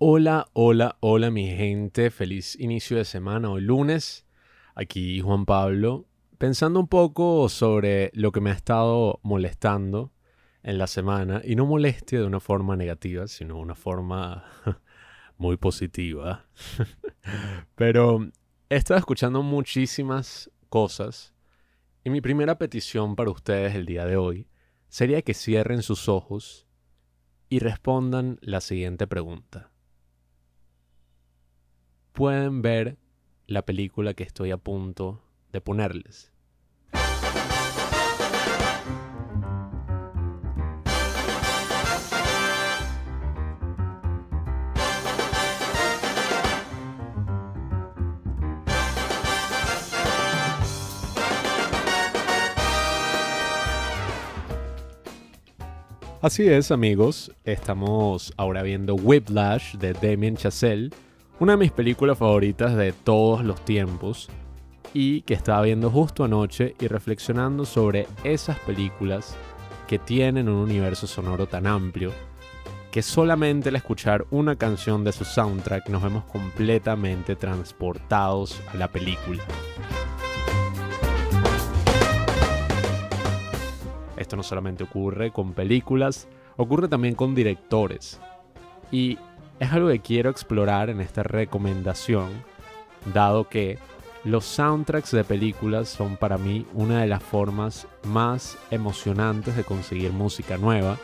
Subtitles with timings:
[0.00, 4.28] Hola, hola, hola mi gente, feliz inicio de semana, hoy lunes,
[4.76, 6.06] aquí Juan Pablo,
[6.38, 10.12] pensando un poco sobre lo que me ha estado molestando
[10.62, 14.44] en la semana, y no molestia de una forma negativa, sino una forma
[15.36, 16.46] muy positiva.
[17.74, 18.30] Pero
[18.70, 21.34] he estado escuchando muchísimas cosas,
[22.04, 24.46] y mi primera petición para ustedes el día de hoy
[24.86, 26.68] sería que cierren sus ojos
[27.48, 29.72] y respondan la siguiente pregunta
[32.18, 32.96] pueden ver
[33.46, 35.22] la película que estoy a punto
[35.52, 36.32] de ponerles.
[56.20, 60.90] Así es amigos, estamos ahora viendo Whiplash de Damien Chazelle
[61.40, 64.28] una de mis películas favoritas de todos los tiempos
[64.92, 69.36] y que estaba viendo justo anoche y reflexionando sobre esas películas
[69.86, 72.12] que tienen un universo sonoro tan amplio
[72.90, 78.88] que solamente al escuchar una canción de su soundtrack nos vemos completamente transportados a la
[78.88, 79.44] película.
[84.16, 88.18] Esto no solamente ocurre con películas, ocurre también con directores.
[88.90, 89.18] Y
[89.60, 92.28] es algo que quiero explorar en esta recomendación,
[93.12, 93.78] dado que
[94.24, 100.12] los soundtracks de películas son para mí una de las formas más emocionantes de conseguir
[100.12, 100.98] música nueva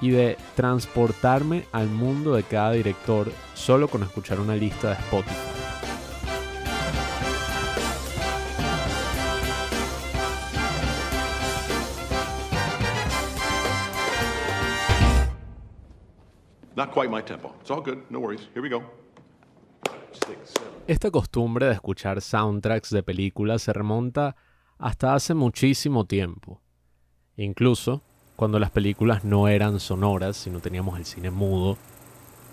[0.00, 5.49] y de transportarme al mundo de cada director solo con escuchar una lista de Spotify.
[20.86, 24.36] Esta costumbre de escuchar soundtracks de películas se remonta
[24.78, 26.60] hasta hace muchísimo tiempo.
[27.36, 28.02] Incluso
[28.36, 31.76] cuando las películas no eran sonoras, sino teníamos el cine mudo,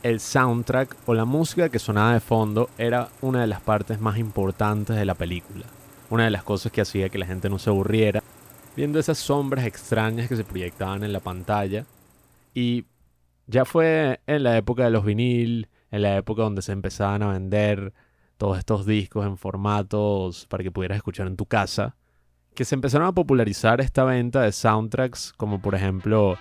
[0.03, 4.17] el soundtrack o la música que sonaba de fondo era una de las partes más
[4.17, 5.65] importantes de la película.
[6.09, 8.21] Una de las cosas que hacía que la gente no se aburriera
[8.75, 11.85] viendo esas sombras extrañas que se proyectaban en la pantalla
[12.53, 12.85] y
[13.47, 17.31] ya fue en la época de los vinil, en la época donde se empezaban a
[17.31, 17.93] vender
[18.35, 21.95] todos estos discos en formatos para que pudieras escuchar en tu casa,
[22.53, 26.37] que se empezaron a popularizar esta venta de soundtracks, como por ejemplo,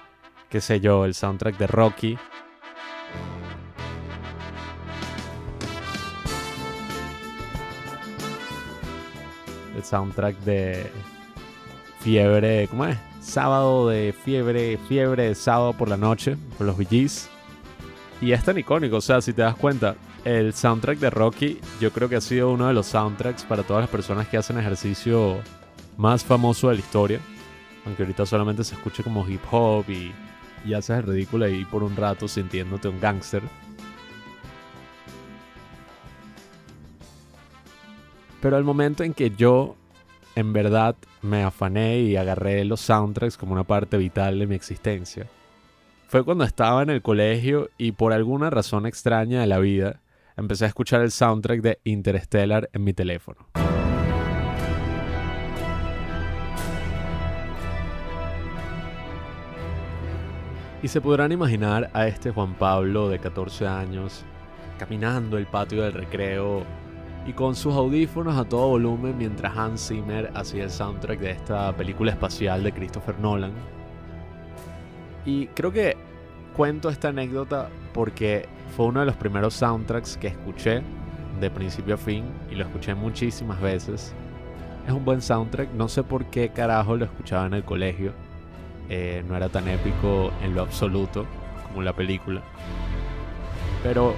[0.51, 2.19] qué sé yo, el soundtrack de Rocky.
[9.77, 10.91] El soundtrack de
[12.01, 13.16] Fiebre, ¿cómo es?
[13.27, 17.29] Sábado de fiebre, fiebre de sábado por la noche, por los VGs.
[18.21, 21.91] Y es tan icónico, o sea, si te das cuenta, el soundtrack de Rocky yo
[21.93, 25.39] creo que ha sido uno de los soundtracks para todas las personas que hacen ejercicio
[25.97, 27.21] más famoso de la historia.
[27.85, 30.13] Aunque ahorita solamente se escuche como hip hop y,
[30.65, 33.43] y haces el ridículo ahí por un rato sintiéndote un gángster.
[38.41, 39.77] Pero al momento en que yo
[40.37, 45.27] en verdad me afané y agarré los soundtracks como una parte vital de mi existencia.
[46.09, 50.03] Fue cuando estaba en el colegio y por alguna razón extraña de la vida,
[50.37, 53.49] empecé a escuchar el soundtrack de Interstellar en mi teléfono.
[60.83, 64.25] Y se podrán imaginar a este Juan Pablo de 14 años
[64.79, 66.63] caminando el patio del recreo
[67.27, 71.77] y con sus audífonos a todo volumen mientras Hans Zimmer hacía el soundtrack de esta
[71.77, 73.53] película espacial de Christopher Nolan.
[75.25, 75.97] Y creo que
[76.57, 80.83] cuento esta anécdota porque fue uno de los primeros soundtracks que escuché
[81.41, 84.15] de principio a fin y lo escuché muchísimas veces.
[84.87, 88.13] Es un buen soundtrack, no sé por qué carajo lo escuchaba en el colegio.
[88.89, 91.27] Eh, no era tan épico en lo absoluto
[91.67, 92.41] como la película.
[93.83, 94.15] Pero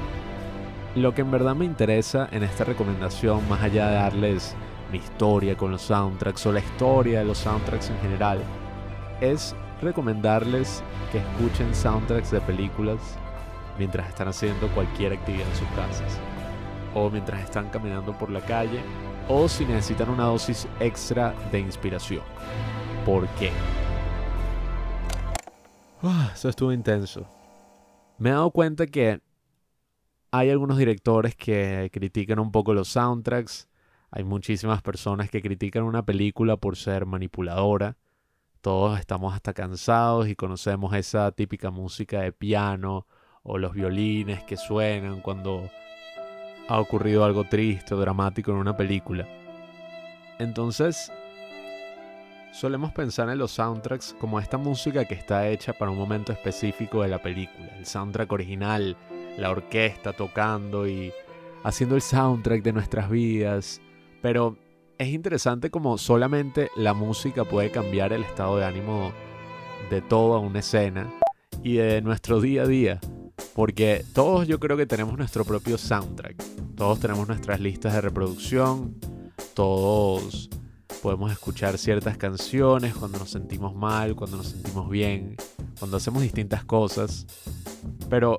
[0.94, 4.55] lo que en verdad me interesa en esta recomendación, más allá de darles
[4.90, 8.40] mi historia con los soundtracks o la historia de los soundtracks en general,
[9.20, 10.82] es recomendarles
[11.12, 12.99] que escuchen soundtracks de películas
[13.79, 16.19] mientras están haciendo cualquier actividad en sus casas,
[16.94, 18.81] o mientras están caminando por la calle,
[19.29, 22.23] o si necesitan una dosis extra de inspiración.
[23.05, 23.52] ¿Por qué?
[26.02, 27.26] Ah, eso estuvo intenso.
[28.19, 29.20] Me he dado cuenta que
[30.31, 33.69] hay algunos directores que critican un poco los soundtracks.
[34.11, 37.97] Hay muchísimas personas que critican una película por ser manipuladora.
[38.61, 43.07] Todos estamos hasta cansados y conocemos esa típica música de piano
[43.43, 45.71] o los violines que suenan cuando
[46.69, 49.27] ha ocurrido algo triste o dramático en una película.
[50.39, 51.11] Entonces,
[52.53, 57.03] solemos pensar en los soundtracks como esta música que está hecha para un momento específico
[57.03, 58.97] de la película, el soundtrack original,
[59.37, 61.13] la orquesta tocando y
[61.65, 63.81] haciendo el soundtrack de nuestras vidas,
[64.23, 64.57] pero
[64.99, 69.13] es interesante como solamente la música puede cambiar el estado de ánimo
[69.91, 71.09] de toda una escena
[71.63, 73.01] y de nuestro día a día.
[73.55, 76.43] Porque todos yo creo que tenemos nuestro propio soundtrack.
[76.77, 78.97] Todos tenemos nuestras listas de reproducción.
[79.55, 80.49] Todos
[81.03, 85.37] podemos escuchar ciertas canciones cuando nos sentimos mal, cuando nos sentimos bien,
[85.79, 87.27] cuando hacemos distintas cosas.
[88.09, 88.37] Pero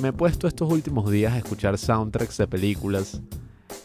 [0.00, 3.20] me he puesto estos últimos días a escuchar soundtracks de películas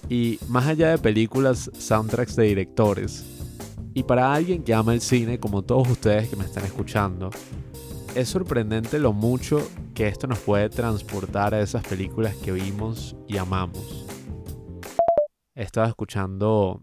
[0.09, 3.25] y más allá de películas, soundtracks de directores.
[3.93, 7.29] Y para alguien que ama el cine, como todos ustedes que me están escuchando,
[8.15, 13.37] es sorprendente lo mucho que esto nos puede transportar a esas películas que vimos y
[13.37, 14.05] amamos.
[15.55, 16.81] He estado escuchando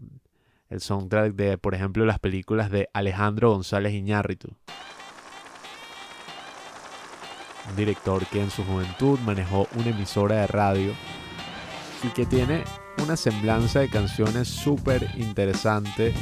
[0.69, 4.55] el soundtrack de, por ejemplo, las películas de Alejandro González Iñárritu.
[7.71, 10.91] Un director que en su juventud manejó una emisora de radio
[12.03, 12.65] y que tiene
[13.01, 16.13] una semblanza de canciones súper interesante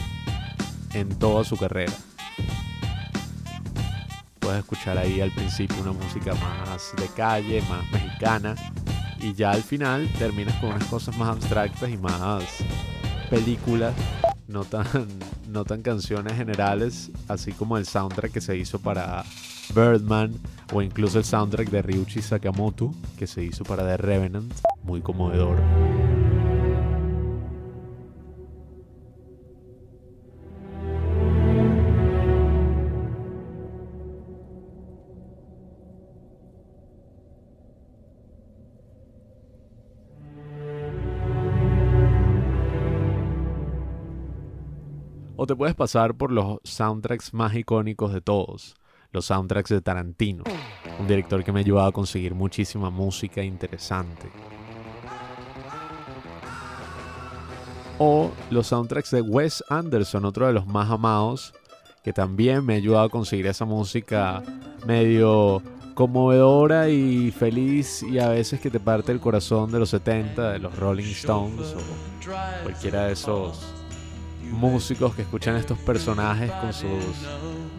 [0.94, 1.92] en toda su carrera.
[4.40, 8.54] Puedes escuchar ahí al principio una música más de calle, más mexicana,
[9.20, 12.44] y ya al final terminas con unas cosas más abstractas y más
[13.32, 13.96] películas,
[14.48, 14.86] no tan,
[15.48, 19.24] no tan canciones generales, así como el soundtrack que se hizo para
[19.74, 20.40] Birdman
[20.72, 25.58] o incluso el soundtrack de Ryuichi Sakamoto que se hizo para The Revenant, muy conmovedor.
[45.42, 48.76] O te puedes pasar por los soundtracks más icónicos de todos,
[49.12, 50.44] los soundtracks de Tarantino,
[51.00, 54.30] un director que me ha ayudado a conseguir muchísima música interesante.
[57.98, 61.54] O los soundtracks de Wes Anderson, otro de los más amados,
[62.04, 64.42] que también me ha ayudado a conseguir esa música
[64.86, 65.62] medio
[65.96, 70.60] conmovedora y feliz y a veces que te parte el corazón de los 70, de
[70.60, 73.79] los Rolling Stones o cualquiera de esos
[74.52, 77.16] músicos que escuchan estos personajes con sus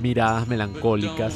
[0.01, 1.35] miradas melancólicas.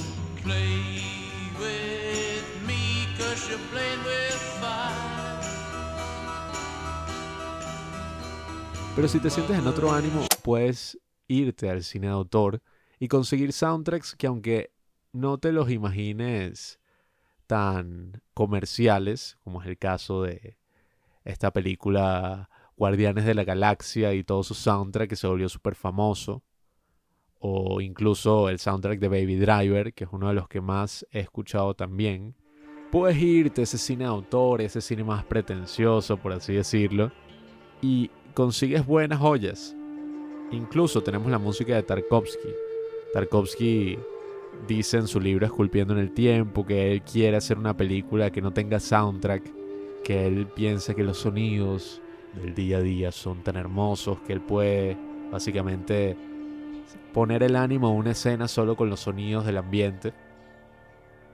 [8.94, 12.62] Pero si te sientes en otro ánimo, puedes irte al cine de autor
[13.00, 14.70] y conseguir soundtracks que aunque
[15.12, 16.78] no te los imagines
[17.46, 20.58] tan comerciales, como es el caso de
[21.24, 26.42] esta película Guardianes de la Galaxia y todo su soundtrack que se volvió súper famoso.
[27.38, 31.20] O incluso el soundtrack de Baby Driver, que es uno de los que más he
[31.20, 32.34] escuchado también.
[32.90, 37.12] Puedes irte a ese cine de autor, ese cine más pretencioso, por así decirlo,
[37.82, 39.76] y consigues buenas joyas.
[40.50, 42.48] Incluso tenemos la música de Tarkovsky.
[43.12, 43.98] Tarkovsky
[44.66, 48.40] dice en su libro Esculpiendo en el Tiempo que él quiere hacer una película que
[48.40, 49.42] no tenga soundtrack,
[50.02, 52.00] que él piensa que los sonidos
[52.40, 54.96] del día a día son tan hermosos que él puede
[55.30, 56.16] básicamente
[57.12, 60.12] poner el ánimo a una escena solo con los sonidos del ambiente.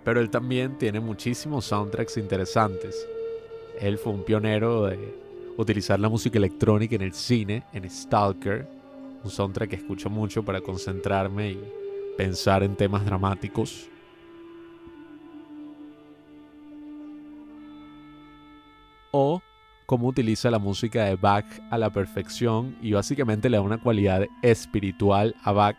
[0.04, 3.07] Pero él también tiene muchísimos soundtracks interesantes.
[3.78, 5.19] Él fue un pionero de
[5.57, 8.66] utilizar la música electrónica en el cine, en Stalker,
[9.23, 11.61] un soundtrack que escucho mucho para concentrarme y
[12.16, 13.88] pensar en temas dramáticos.
[19.12, 19.42] O
[19.90, 24.25] cómo utiliza la música de Bach a la perfección y básicamente le da una cualidad
[24.40, 25.78] espiritual a Bach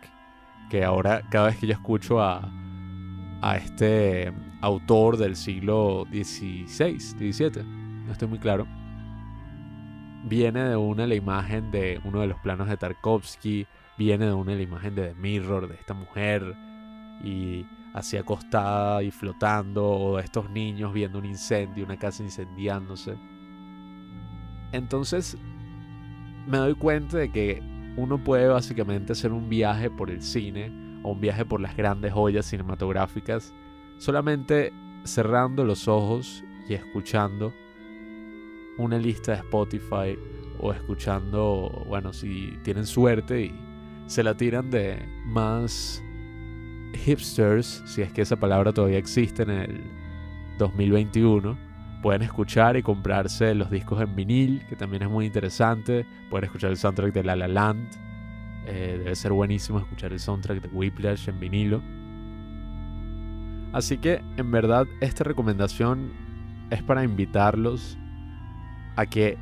[0.70, 2.52] que ahora cada vez que yo escucho a,
[3.42, 8.68] a este autor del siglo XVI, XVII, no estoy muy claro,
[10.26, 13.66] viene de una la imagen de uno de los planos de Tarkovsky,
[13.98, 16.54] viene de una la imagen de The Mirror, de esta mujer
[17.24, 23.31] y así acostada y flotando, o de estos niños viendo un incendio, una casa incendiándose.
[24.72, 25.38] Entonces
[26.48, 27.62] me doy cuenta de que
[27.98, 30.72] uno puede básicamente hacer un viaje por el cine
[31.04, 33.54] o un viaje por las grandes joyas cinematográficas
[34.02, 34.74] solamente
[35.04, 37.54] cerrando los ojos y escuchando
[38.78, 40.18] una lista de Spotify
[40.60, 43.56] o escuchando, bueno, si tienen suerte y
[44.08, 46.02] se la tiran de más
[47.06, 49.84] hipsters, si es que esa palabra todavía existe en el
[50.58, 51.71] 2021.
[52.02, 56.06] Pueden escuchar y comprarse los discos en vinil, que también es muy interesante.
[56.30, 57.90] Pueden escuchar el soundtrack de La La Land.
[58.66, 61.82] Eh, debe ser buenísimo escuchar el soundtrack de Whiplash en vinilo.
[63.74, 66.12] Así que en verdad esta recomendación
[66.72, 67.98] es para invitarlos
[68.96, 69.38] a que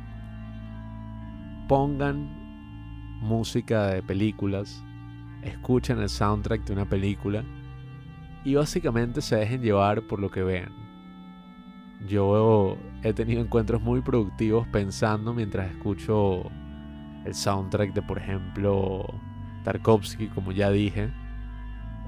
[1.68, 2.40] pongan
[3.20, 4.82] música de películas,
[5.42, 7.44] escuchen el soundtrack de una película
[8.44, 10.89] y básicamente se dejen llevar por lo que vean.
[12.06, 16.44] Yo he tenido encuentros muy productivos pensando mientras escucho
[17.24, 19.06] el soundtrack de, por ejemplo,
[19.64, 21.10] Tarkovsky, como ya dije,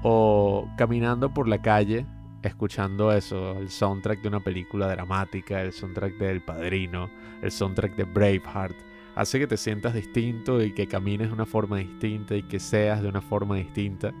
[0.01, 2.05] o caminando por la calle
[2.41, 7.09] escuchando eso, el soundtrack de una película dramática, el soundtrack de El Padrino,
[7.41, 8.75] el soundtrack de Braveheart,
[9.15, 13.01] hace que te sientas distinto y que camines de una forma distinta y que seas
[13.01, 14.13] de una forma distinta.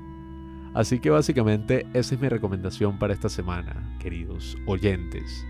[0.73, 5.45] Así que básicamente esa es mi recomendación para esta semana, queridos oyentes.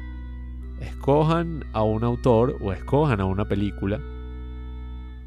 [0.84, 4.02] Escojan a un autor o escojan a una película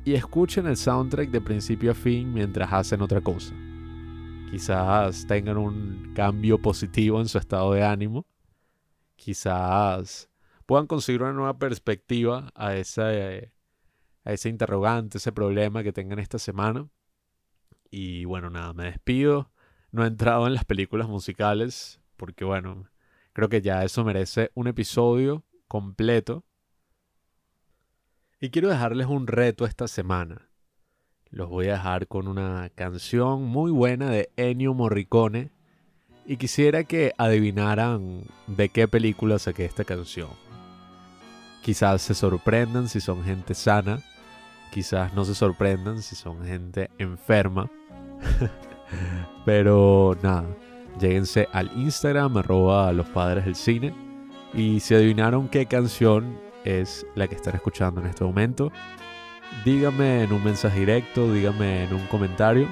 [0.05, 3.55] y escuchen el soundtrack de principio a fin mientras hacen otra cosa.
[4.51, 8.27] Quizás tengan un cambio positivo en su estado de ánimo.
[9.17, 10.29] Quizás
[10.67, 16.87] puedan conseguir una nueva perspectiva a a ese interrogante, ese problema que tengan esta semana.
[17.91, 19.51] Y bueno, nada, me despido.
[19.91, 22.89] No he entrado en las películas musicales porque bueno,
[23.37, 26.43] creo que ya eso merece un episodio completo.
[28.41, 30.49] Y quiero dejarles un reto esta semana.
[31.29, 35.51] Los voy a dejar con una canción muy buena de Ennio Morricone.
[36.25, 40.31] Y quisiera que adivinaran de qué película saqué esta canción.
[41.63, 44.03] Quizás se sorprendan si son gente sana.
[44.73, 47.71] Quizás no se sorprendan si son gente enferma.
[49.45, 50.57] Pero nada,
[50.99, 53.95] Lléguense al Instagram, arroba los padres del cine.
[54.55, 58.73] Y si adivinaron qué canción es la que están escuchando en este momento,
[59.65, 62.69] díganme en un mensaje directo, díganme en un comentario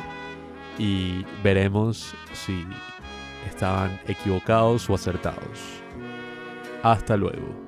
[0.78, 2.64] y veremos si
[3.48, 5.82] estaban equivocados o acertados.
[6.82, 7.64] Hasta luego.